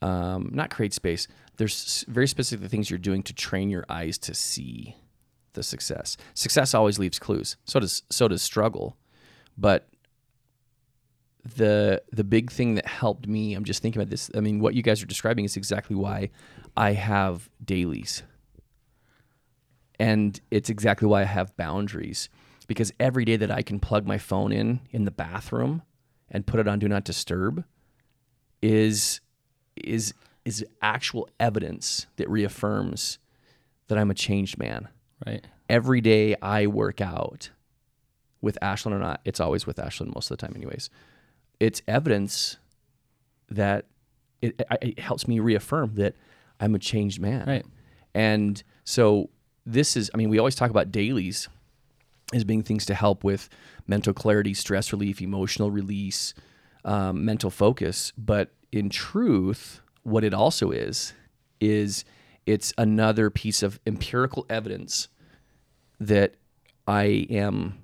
[0.02, 1.28] Um, not create space.
[1.58, 4.98] There's very specific things you're doing to train your eyes to see
[5.54, 6.16] the success.
[6.36, 7.58] Success always leaves clues.
[7.66, 8.98] So does so does struggle,
[9.58, 9.88] but
[11.56, 14.74] the the big thing that helped me i'm just thinking about this i mean what
[14.76, 16.30] you guys are describing is exactly why
[16.76, 18.24] i have dailies
[20.00, 22.30] and it's exactly why i have boundaries
[22.68, 25.82] because every day that i can plug my phone in in the bathroom
[26.30, 27.64] and put it on do not disturb
[28.62, 29.22] is
[29.78, 33.18] is is actual evidence that reaffirms
[33.88, 34.90] that i'm a changed man
[35.26, 35.46] Right.
[35.70, 37.50] every day I work out
[38.42, 40.90] with Ashlynn or not, it's always with Ashlynn most of the time, anyways.
[41.60, 42.58] It's evidence
[43.50, 43.86] that
[44.42, 46.16] it, it, helps me reaffirm that
[46.60, 47.48] I'm a changed man.
[47.48, 47.66] Right.
[48.14, 49.30] And so
[49.66, 51.50] this is, I mean, we always talk about dailies,
[52.34, 53.50] as being things to help with
[53.88, 56.34] mental clarity, stress relief, emotional release,
[56.86, 58.14] um, mental focus.
[58.18, 61.14] But in truth, what it also is,
[61.60, 62.06] is
[62.46, 65.08] it's another piece of empirical evidence
[66.00, 66.36] that
[66.88, 67.84] I am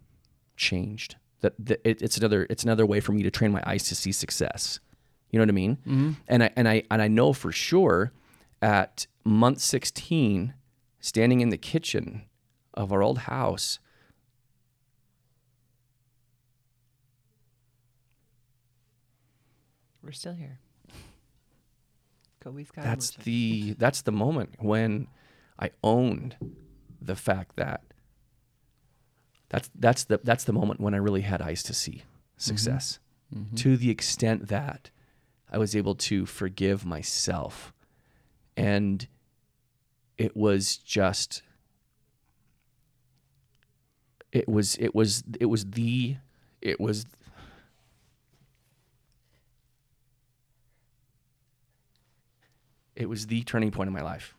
[0.57, 1.15] changed.
[1.41, 3.95] That, that it, it's another it's another way for me to train my eyes to
[3.95, 4.79] see success.
[5.29, 5.75] You know what I mean?
[5.77, 6.11] Mm-hmm.
[6.27, 8.13] And I and I and I know for sure
[8.61, 10.53] at month 16
[10.99, 12.23] standing in the kitchen
[12.73, 13.79] of our old house
[20.05, 20.59] We're still here.
[22.43, 25.07] Coby's got that's the that's the moment when
[25.59, 26.35] I owned
[27.01, 27.81] the fact that
[29.49, 32.03] that's that's the that's the moment when I really had eyes to see
[32.37, 32.99] success.
[33.33, 33.43] Mm-hmm.
[33.43, 33.55] Mm-hmm.
[33.55, 34.89] To the extent that
[35.51, 37.73] I was able to forgive myself.
[38.57, 39.07] And
[40.17, 41.41] it was just
[44.31, 46.17] it was it was it was the
[46.61, 47.05] it was
[52.95, 54.35] it was the turning point in my life.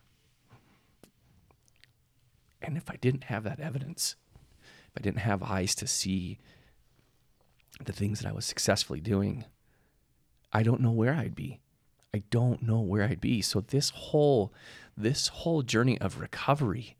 [2.61, 4.15] And if i didn't have that evidence
[4.97, 6.37] i didn't have eyes to see
[7.83, 9.45] the things that i was successfully doing
[10.51, 11.59] i don't know where i'd be
[12.13, 14.53] i don't know where i'd be so this whole
[14.95, 16.95] this whole journey of recovery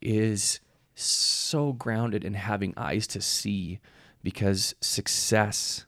[0.00, 0.60] is
[0.94, 3.78] so grounded in having eyes to see
[4.22, 5.86] because success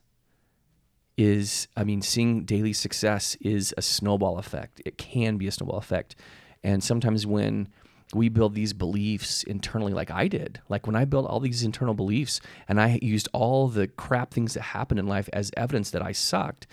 [1.16, 4.80] is I mean seeing daily success is a snowball effect.
[4.86, 6.16] It can be a snowball effect.
[6.62, 7.68] And sometimes when
[8.12, 11.94] we build these beliefs internally like I did, like when I built all these internal
[11.94, 16.02] beliefs and I used all the crap things that happened in life as evidence that
[16.02, 16.66] I sucked,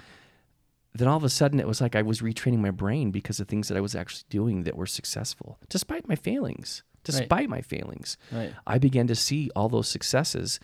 [0.93, 3.47] then all of a sudden it was like I was retraining my brain because of
[3.47, 6.84] things that I was actually doing that were successful, despite my failings.
[7.04, 8.54] Despite my failings, Right.
[8.65, 10.60] I began to see all those successes.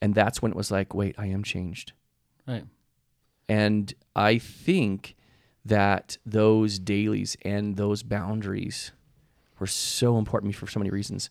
[0.00, 1.92] And that's when it was like, wait, I am changed.
[2.46, 2.64] Right.
[3.48, 5.16] And I think
[5.64, 8.92] that those dailies and those boundaries
[9.60, 11.30] were so important to me for so many reasons.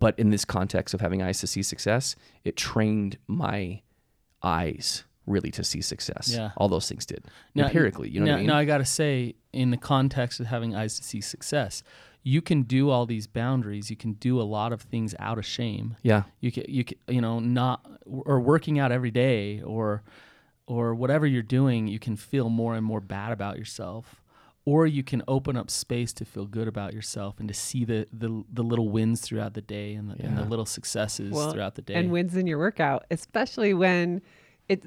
[0.00, 2.14] But in this context of having eyes to see success,
[2.44, 3.82] it trained my
[4.42, 6.32] eyes really to see success.
[6.32, 6.50] Yeah.
[6.56, 7.24] All those things did.
[7.54, 8.46] Now- Empirically, you know now, what I mean?
[8.48, 11.82] Now I got to say, in the context of having eyes to see success,
[12.22, 13.90] you can do all these boundaries.
[13.90, 15.96] You can do a lot of things out of shame.
[16.02, 16.22] yeah.
[16.40, 20.02] You can, you can, you know, not or working out every day or
[20.66, 21.88] or whatever you're doing.
[21.88, 24.22] You can feel more and more bad about yourself,
[24.68, 28.06] or you can open up space to feel good about yourself and to see the
[28.12, 31.74] the, the little wins throughout the day and the, and the little successes Well, throughout
[31.74, 31.94] the day.
[31.94, 34.20] and wins in your workout, especially when
[34.68, 34.82] it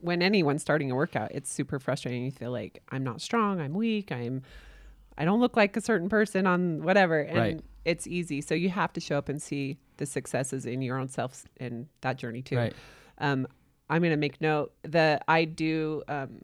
[0.00, 2.24] when anyone's starting a workout, it's super frustrating.
[2.24, 4.42] You feel like I'm not strong, I'm weak, I'm
[5.16, 7.60] I don't look like a certain person on whatever, and Right.
[7.86, 8.40] it's easy.
[8.42, 11.88] So you have to show up and see the successes in your own self in
[12.02, 12.56] that journey too.
[12.58, 12.74] Right.
[13.18, 13.46] Um,
[13.88, 16.02] I'm going to make note that I do.
[16.08, 16.42] Um,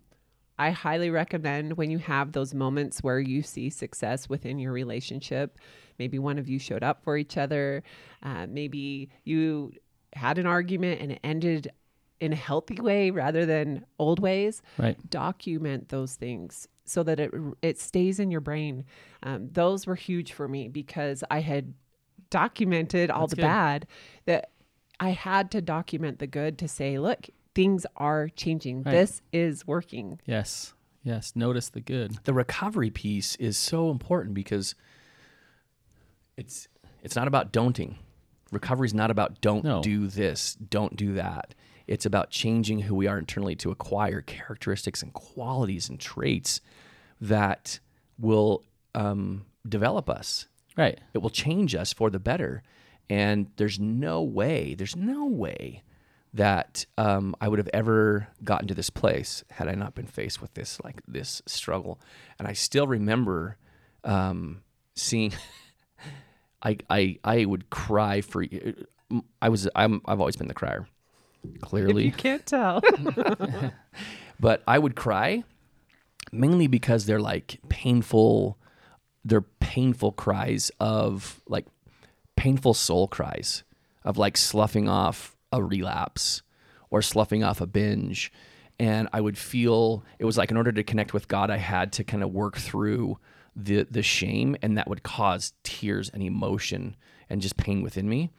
[0.59, 5.59] I highly recommend when you have those moments where you see success within your relationship.
[5.99, 7.83] Maybe one of you showed up for each other.
[8.23, 9.73] Uh, maybe you
[10.15, 11.71] had an argument and it ended
[12.21, 14.63] in a healthy way rather than old ways.
[14.79, 14.97] right.
[15.09, 18.85] Document those things so that it it stays in your brain.
[19.23, 21.75] Um, those were huge for me because I had
[22.31, 23.43] documented all That's the good.
[23.43, 23.87] bad
[24.27, 24.51] that
[25.01, 27.27] I had to document the good to say, look,
[27.59, 28.85] things are changing.
[28.85, 28.93] Right.
[28.93, 30.21] This is working.
[30.25, 30.75] Yes.
[31.03, 31.33] Yes.
[31.35, 32.17] Notice the good.
[32.23, 34.77] the recovery piece is so important because
[36.37, 36.69] it's
[37.03, 37.97] it's not about don'ting.
[38.53, 39.83] Recovery is not about don't No.
[39.83, 41.57] do this, don't do that.
[41.89, 46.61] It's about changing who we are internally to acquire characteristics and qualities and traits
[47.21, 47.81] that
[48.21, 48.63] will
[48.95, 50.47] um, develop us.
[50.77, 51.01] Right.
[51.13, 52.63] It will change us for the better.
[53.11, 55.83] And there's no way, there's no way
[56.35, 60.41] that um, I would have ever gotten to this place had I not been faced
[60.41, 62.01] with this like this struggle.
[62.39, 63.57] And I still remember
[64.05, 64.63] um,
[64.95, 65.33] seeing.
[66.63, 68.45] I, I I would cry for.
[69.41, 70.89] I was I'm I've always been the crier,
[71.61, 72.83] clearly You can't tell.
[74.41, 75.45] but I would cry
[76.33, 78.59] mainly because they're like painful
[79.25, 81.67] they're painful cries of like
[82.37, 83.63] painful soul cries
[84.05, 86.43] of like sloughing off a relapse
[86.91, 88.33] or sloughing off a binge
[88.81, 91.93] and I would feel it was like in order to connect with God I had
[91.95, 93.19] to kind of work through
[93.57, 96.97] the the shame and that would cause tears and emotion
[97.29, 98.31] and just pain within me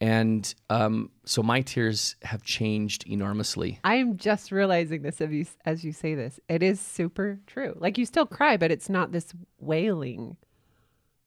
[0.00, 5.46] and um, so my tears have changed enormously I am just realizing this as you,
[5.64, 6.40] as you say this.
[6.48, 7.74] It is super true.
[7.78, 10.36] Like you still cry, but it's not this wailing.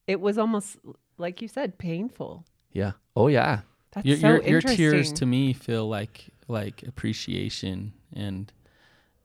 [0.05, 0.77] It was almost
[1.17, 2.45] like you said, painful.
[2.71, 2.91] Yeah.
[3.15, 3.61] Oh yeah.
[3.91, 8.51] That's your, so your, your tears to me feel like like appreciation and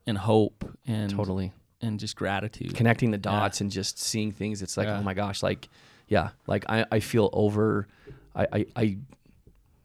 [0.07, 2.75] and hope and totally and just gratitude.
[2.75, 4.63] connecting the dots and just seeing things.
[4.63, 4.99] It's like, Yeah.
[4.99, 5.69] oh my gosh, like,
[6.09, 7.89] yeah, like I, I feel over,
[8.37, 8.97] I, I, I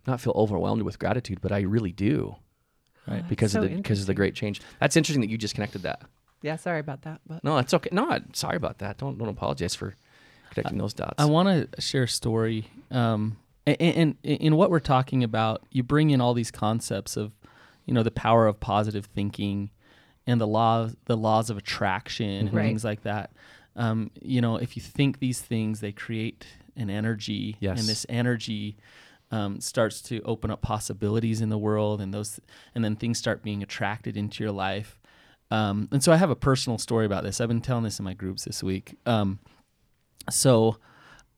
[0.05, 2.35] not feel overwhelmed with gratitude, but I really do,
[3.07, 3.27] right?
[3.27, 4.61] Because so of the because of the great change.
[4.79, 6.03] That's interesting that you just connected that.
[6.43, 7.19] Yeah, sorry about that.
[7.25, 7.89] But No, that's okay.
[7.91, 8.99] No, sorry about that.
[8.99, 9.95] Don't don't apologize for
[10.51, 11.15] connecting those dots.
[11.17, 12.67] I want to share a story.
[12.91, 17.33] Um, and, and in what we're talking about, you bring in all these concepts of,
[17.85, 19.71] you know, the power of positive thinking,
[20.25, 22.65] and the law, the laws of attraction, and Right.
[22.65, 23.31] things like that.
[23.75, 27.79] Um, you know, if you think these things, they create an energy, Yes.
[27.79, 28.77] and this energy
[29.31, 32.39] um, starts to open up possibilities in the world, and those,
[32.73, 34.99] and then things start being attracted into your life.
[35.51, 37.39] Um, and so I have a personal story about this.
[37.39, 38.95] I've been telling this in my groups this week.
[39.05, 39.39] Um,
[40.29, 40.77] so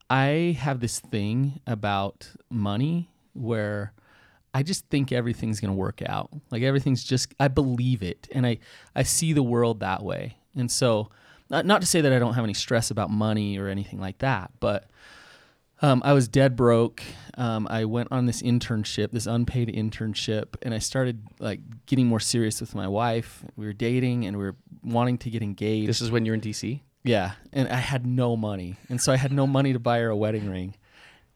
[0.10, 3.94] I have this thing about money where
[4.54, 6.32] I just think everything's going to work out.
[6.50, 8.60] Like everything's just I believe it and I
[8.96, 10.38] I see the world that way.
[10.56, 11.10] And so
[11.50, 14.20] not, not to say that I don't have any stress about money or anything like
[14.20, 14.90] that, but
[15.82, 17.02] um, I was dead broke.
[17.38, 22.20] Um, I went on this internship, this unpaid internship, and I started like getting more
[22.20, 23.44] serious with my wife.
[23.56, 25.88] We were dating and we were wanting to get engaged.
[25.88, 26.82] this is when you're in DC.
[27.04, 30.10] Yeah, and I had no money, and so I had no money to buy her
[30.10, 30.76] a wedding ring.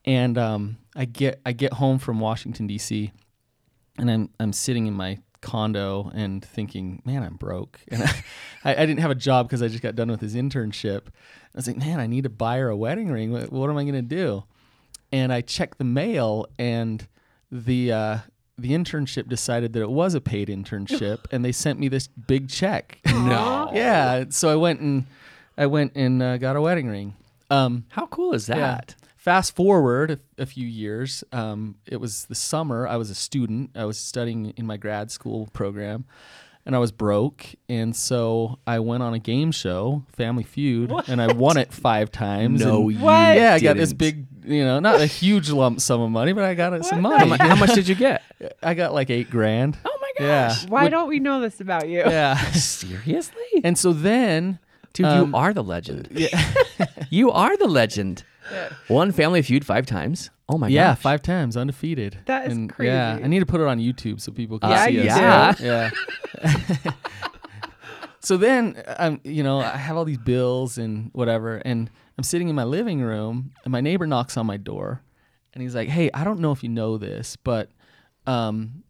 [0.04, 3.12] And um, I get I get home from Washington D.C.
[3.98, 8.24] and I'm I'm sitting in my condo and thinking, man, I'm broke, and I,
[8.64, 11.06] I, I didn't have a job because I just got done with his internship.
[11.06, 13.32] I was like, man, I need to buy her a wedding ring.
[13.32, 14.44] What, what am I gonna do?
[15.12, 17.06] And I checked the mail, and
[17.50, 18.18] the uh,
[18.58, 22.48] the internship decided that it was a paid internship, and they sent me this big
[22.48, 22.98] check.
[23.06, 23.62] No.
[23.74, 25.04] Yeah, so I went and
[25.56, 27.14] I went and uh, got a wedding ring.
[27.50, 28.56] Um, How cool is yeah.
[28.56, 28.94] that?
[29.16, 31.24] Fast forward a, a few years.
[31.32, 32.86] Um, it was the summer.
[32.86, 33.70] I was a student.
[33.74, 36.04] I was studying in my grad school program,
[36.66, 37.46] and I was broke.
[37.68, 42.10] And so I went on a game show, Family Feud, and I won it five
[42.10, 42.60] times.
[42.62, 43.36] No, and- you What?
[43.36, 46.44] yeah, I got this big, you know, not a huge lump sum of money, but
[46.44, 47.30] I got it some money.
[47.30, 48.22] mu- how much did you get?
[48.62, 49.78] I got like eight grand.
[49.86, 50.48] Oh my Yeah.
[50.48, 50.68] gosh!
[50.68, 52.00] why don't we know this about you?
[52.00, 52.36] Yeah.
[52.52, 54.58] Seriously, and so then,
[54.94, 56.08] dude, Um, you are the legend.
[56.10, 56.52] yeah,
[57.10, 58.24] You are the legend.
[58.88, 60.30] Won Family Feud five times.
[60.48, 60.72] Oh my god.
[60.74, 60.98] yeah, gosh!
[61.02, 62.18] five times undefeated.
[62.26, 63.18] That is And, Yeah.
[63.22, 65.60] I need to put it on YouTube so people can Uh, see us.
[65.60, 65.90] yeah.
[66.42, 66.90] yeah.
[68.20, 72.48] so then, um, you know, I have all these bills and whatever, and I'm sitting
[72.48, 75.02] in my living room, and my neighbor knocks on my door,
[75.52, 77.70] and he's like, "Hey, I don't know if you know this, but
[78.26, 78.84] um,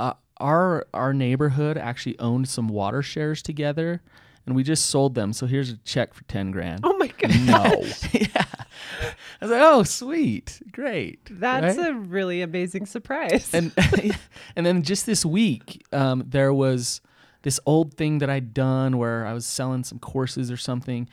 [0.00, 4.02] uh, our our neighborhood actually owned some water shares together,
[4.46, 5.32] and we just sold them.
[5.32, 7.30] So here's a check for ten grand." Oh my god.
[7.46, 7.86] No.
[8.12, 8.44] yeah.
[9.40, 11.90] I was like, "Oh, sweet, great." That's right?
[11.90, 13.52] a really amazing surprise.
[13.52, 13.72] and
[14.56, 17.00] and then just this week, um, there was
[17.42, 21.08] this old thing that I'd done where I was selling some courses or something,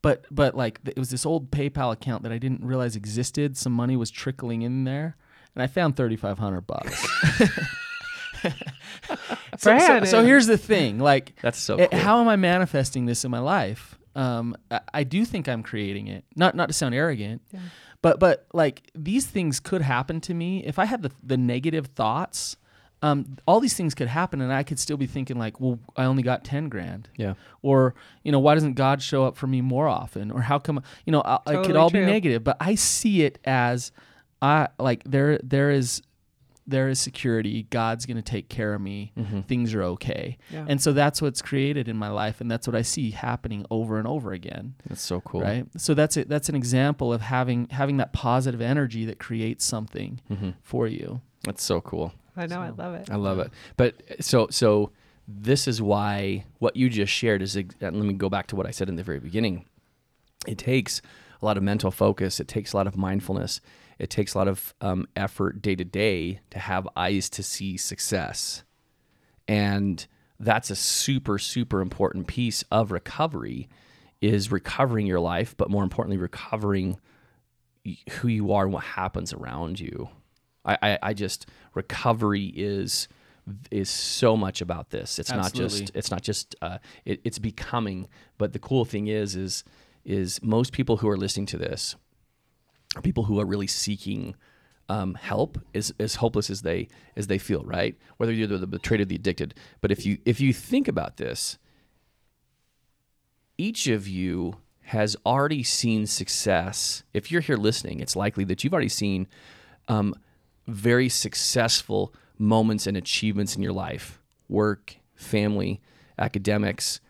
[0.00, 3.56] but but like it was this old PayPal account that I didn't realize existed.
[3.56, 5.16] Some money was trickling in there,
[5.54, 7.06] and I found thirty five hundred bucks.
[9.58, 11.98] so, so, so here's the thing, like That's so eh, cool.
[11.98, 13.98] how am I manifesting this in my life?
[14.14, 16.24] Um, I, I do think I'm creating it.
[16.36, 17.42] Not not to sound arrogant,
[18.02, 21.86] but but like these things could happen to me if I had the the negative
[21.86, 22.56] thoughts.
[23.04, 26.04] Um, all these things could happen, and I could still be thinking like, well, I
[26.04, 27.34] only got ten grand, yeah.
[27.60, 30.80] or you know, why doesn't God show up for me more often, or how come
[31.04, 32.00] you know I, it could all true.
[32.00, 33.90] be negative, but I see it as
[34.40, 36.02] I like there there is
[36.66, 37.64] there is security.
[37.70, 39.12] God's gonna take care of me.
[39.48, 40.38] Things are okay.
[40.50, 40.64] Yeah.
[40.68, 43.98] And so that's what's created in my life, and that's what I see happening over
[43.98, 44.74] and over again.
[44.88, 45.40] That's so cool.
[45.40, 45.66] Right.
[45.76, 46.28] So that's it.
[46.28, 50.50] That's an example of having having that positive energy that creates something Mm-hmm.
[50.62, 51.20] for you.
[51.44, 52.12] That's so cool.
[52.36, 53.10] I know, I love it.
[53.10, 53.50] I love it.
[53.76, 54.92] But so so
[55.28, 57.56] this is why what you just shared is.
[57.56, 59.64] Let me go back to what I said in the very beginning.
[60.46, 61.02] It takes
[61.40, 62.38] a lot of mental focus.
[62.40, 63.60] It takes a lot of mindfulness.
[64.02, 67.76] It takes a lot of um, effort day to day to have eyes to see
[67.76, 68.64] success,
[69.46, 70.04] and
[70.40, 73.68] that's a super super important piece of recovery.
[74.20, 76.98] Is recovering your life, but more importantly, recovering
[78.10, 80.08] who you are and what happens around you.
[80.64, 83.06] I, I, I just recovery is
[83.70, 85.20] is so much about this.
[85.20, 88.08] It's not just it's not just uh, it, it's becoming.
[88.36, 89.62] But the cool thing is is
[90.04, 91.94] is most people who are listening to this
[93.02, 94.34] people who are really seeking
[94.88, 97.96] um, help as, as hopeless as they as they feel right?
[98.16, 99.54] Whether you're the, the betrayed or the addicted.
[99.80, 101.58] But if you if you think about this
[103.58, 107.04] each of you has already seen success.
[107.14, 109.28] If you're here listening it's likely that you've already seen
[109.88, 110.14] um,
[110.66, 114.20] very successful moments and achievements in your life.
[114.48, 115.80] Work, family,
[116.18, 117.00] academics,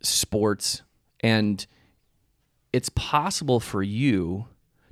[0.00, 0.82] sports.
[1.20, 1.66] And
[2.72, 4.46] it's possible for you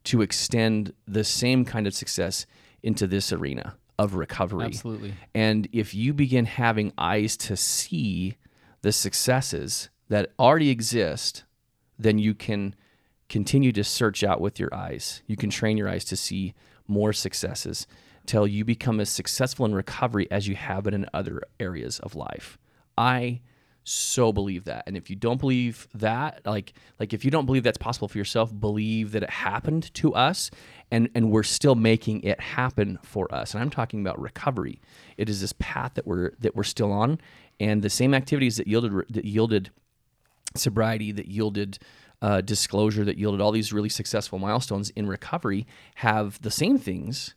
[0.06, 2.46] to extend the same kind of success
[2.82, 4.66] into this arena of recovery.
[4.66, 5.14] Absolutely.
[5.34, 8.36] And if you begin having eyes to see
[8.82, 11.44] the successes that already exist,
[11.98, 12.74] then you can
[13.28, 15.22] continue to search out with your eyes.
[15.26, 16.54] You can train your eyes to see
[16.86, 17.86] more successes
[18.26, 22.14] till you become as successful in recovery as you have been in other areas of
[22.14, 22.58] life.
[22.96, 23.40] I
[23.88, 24.82] so believe that.
[24.88, 28.18] And if you don't believe that, like like if you don't believe that's possible for
[28.18, 30.50] yourself, believe that it happened to us
[30.90, 33.54] and and we're still making it happen for us.
[33.54, 34.80] And I'm talking about recovery.
[35.16, 37.20] It is this path that we're that we're still on
[37.60, 39.70] and the same activities that yielded that yielded
[40.56, 41.78] sobriety that yielded
[42.22, 45.64] uh, disclosure that yielded all these really successful milestones in recovery
[45.96, 47.34] have the same things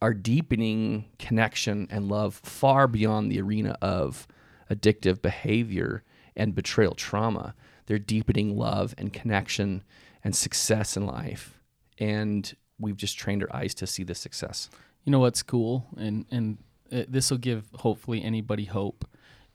[0.00, 4.28] are deepening connection and love far beyond the arena of
[4.74, 6.02] addictive behavior
[6.36, 7.54] and betrayal trauma.
[7.86, 9.82] They're deepening love and connection
[10.24, 11.58] and success in life.
[11.98, 14.70] And we've just trained our eyes to see the success.
[15.04, 16.58] You know what's cool, and and
[16.90, 19.04] this will give hopefully anybody hope,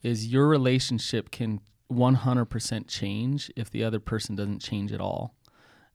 [0.03, 1.61] is your relationship can
[1.91, 5.35] 100% change if the other person doesn't change at all,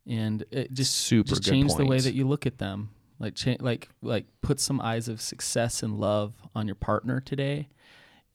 [0.07, 2.91] and it just Super just change the way that you look at them.
[3.19, 7.69] Like cha- like like put some eyes of success and love on your partner today,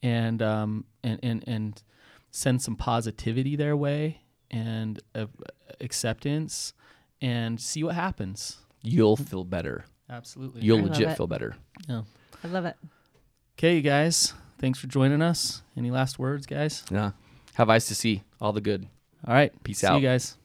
[0.02, 1.82] and um and and and
[2.30, 4.20] send some positivity their way
[4.50, 5.26] and uh,
[5.80, 6.72] acceptance,
[7.20, 8.58] and see what happens.
[8.82, 9.84] You'll feel better.
[10.08, 10.62] Absolutely.
[10.62, 11.54] You'll I legit feel better.
[11.88, 12.02] yeah.
[12.42, 12.76] I love it.
[13.58, 14.32] Okay, you guys.
[14.58, 15.62] Thanks for joining us.
[15.76, 16.84] Any last words, guys?
[16.90, 17.10] Yeah.
[17.54, 18.86] Have eyes to see all the good.
[19.26, 19.52] All right.
[19.64, 20.00] Peace See out.
[20.00, 20.37] you guys.